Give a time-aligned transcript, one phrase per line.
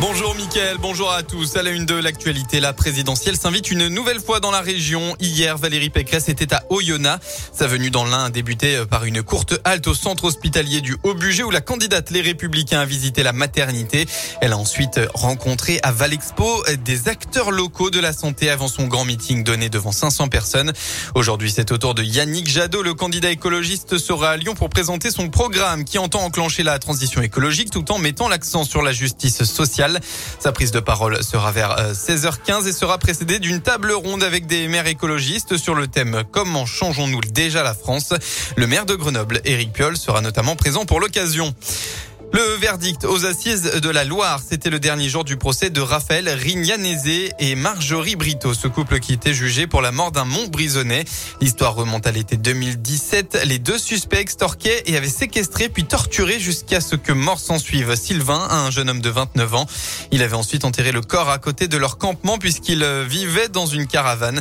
[0.00, 1.56] Bonjour Mickaël, bonjour à tous.
[1.56, 5.14] À la une de l'actualité, la présidentielle s'invite une nouvelle fois dans la région.
[5.20, 7.22] Hier, Valérie Pécresse était à Oyonnax.
[7.52, 11.42] Sa venue dans l'Ain a débuté par une courte halte au centre hospitalier du Haut-Bugey
[11.42, 14.06] où la candidate Les Républicains a visité la maternité.
[14.40, 19.04] Elle a ensuite rencontré à Valexpo des acteurs locaux de la santé avant son grand
[19.04, 20.72] meeting donné devant 500 personnes.
[21.14, 22.82] Aujourd'hui, c'est au tour de Yannick Jadot.
[22.82, 27.20] Le candidat écologiste sera à Lyon pour présenter son programme qui entend enclencher la transition
[27.20, 29.89] écologique tout en mettant l'accent sur la justice sociale.
[30.38, 34.46] Sa prise de parole sera vers 16h15 euh, et sera précédée d'une table ronde avec
[34.46, 38.12] des maires écologistes sur le thème Comment changeons-nous déjà la France?
[38.56, 41.54] Le maire de Grenoble, Éric Piolle, sera notamment présent pour l'occasion.
[42.32, 46.28] Le verdict aux assises de la Loire, c'était le dernier jour du procès de Raphaël
[46.28, 51.04] Rignanézé et Marjorie Brito, ce couple qui était jugé pour la mort d'un Montbrisonnais.
[51.40, 53.42] L'histoire remonte à l'été 2017.
[53.46, 57.96] Les deux suspects extorquaient et avaient séquestré puis torturé jusqu'à ce que mort s'en suive
[57.96, 59.66] Sylvain, un jeune homme de 29 ans.
[60.12, 63.88] Il avait ensuite enterré le corps à côté de leur campement puisqu'il vivait dans une
[63.88, 64.40] caravane.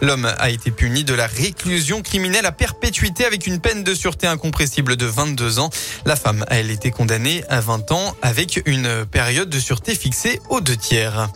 [0.00, 4.26] L'homme a été puni de la réclusion criminelle à perpétuité avec une peine de sûreté
[4.26, 5.70] incompressible de 22 ans.
[6.04, 10.60] La femme elle été condamnée à 20 ans avec une période de sûreté fixée aux
[10.60, 11.28] deux tiers.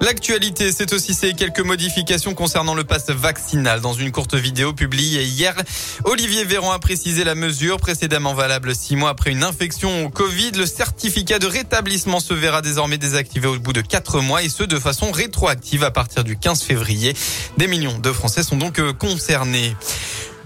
[0.00, 3.80] L'actualité, c'est aussi ces quelques modifications concernant le pass vaccinal.
[3.80, 5.54] Dans une courte vidéo publiée hier,
[6.04, 10.52] Olivier Véran a précisé la mesure précédemment valable six mois après une infection au Covid.
[10.52, 14.62] Le certificat de rétablissement se verra désormais désactivé au bout de quatre mois et ce
[14.62, 17.14] de façon rétroactive à partir du 15 février.
[17.56, 19.74] Des millions de Français sont donc concernés.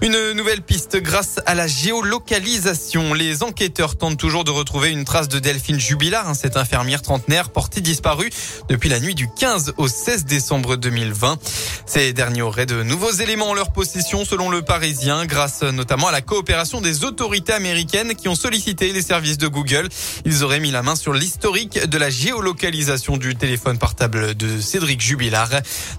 [0.01, 3.13] Une nouvelle piste grâce à la géolocalisation.
[3.13, 7.49] Les enquêteurs tentent toujours de retrouver une trace de Delphine Jubilard, hein, cette infirmière trentenaire
[7.49, 8.29] portée disparue
[8.69, 11.37] depuis la nuit du 15 au 16 décembre 2020.
[11.85, 16.13] Ces derniers auraient de nouveaux éléments en leur possession selon le Parisien, grâce notamment à
[16.13, 19.89] la coopération des autorités américaines qui ont sollicité les services de Google.
[20.23, 25.01] Ils auraient mis la main sur l'historique de la géolocalisation du téléphone portable de Cédric
[25.01, 25.51] Jubilard.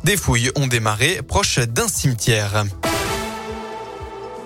[0.05, 2.65] Des fouilles ont démarré proche d'un cimetière.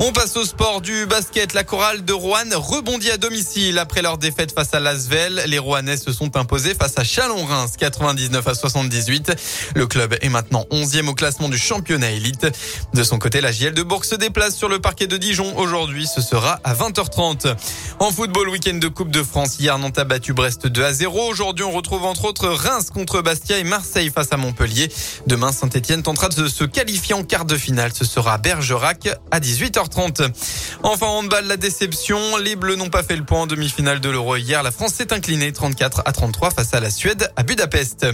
[0.01, 1.55] On passe au sport du basket.
[1.55, 5.45] La chorale de Rouen rebondit à domicile après leur défaite face à Lasvel.
[5.47, 9.33] Les Rouennais se sont imposés face à Chalon-Reims 99 à 78.
[9.77, 12.47] Le club est maintenant 11e au classement du championnat élite.
[12.93, 15.57] De son côté, la JL de Bourg se déplace sur le parquet de Dijon.
[15.57, 17.55] Aujourd'hui, ce sera à 20h30.
[18.01, 19.59] En football, week-end de Coupe de France.
[19.61, 21.29] Hier, Nantes a battu Brest 2 à 0.
[21.29, 24.91] Aujourd'hui, on retrouve entre autres Reims contre Bastia et Marseille face à Montpellier.
[25.29, 27.93] Demain, Saint-Etienne tentera de se qualifier en quart de finale.
[27.95, 29.84] Ce sera Bergerac à 18h.
[30.83, 32.37] Enfin, en handball, la déception.
[32.37, 34.63] Les Bleus n'ont pas fait le point en demi-finale de l'Euro hier.
[34.63, 38.07] La France s'est inclinée 34 à 33 face à la Suède à Budapest.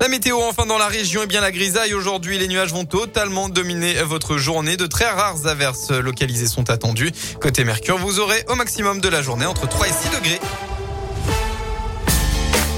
[0.00, 1.94] La météo enfin dans la région est bien la grisaille.
[1.94, 4.76] Aujourd'hui, les nuages vont totalement dominer votre journée.
[4.76, 7.12] De très rares averses localisées sont attendues.
[7.40, 10.40] Côté Mercure, vous aurez au maximum de la journée entre 3 et 6 degrés.